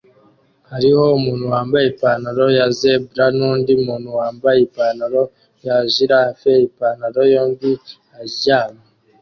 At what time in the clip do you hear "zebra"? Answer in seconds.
2.79-3.25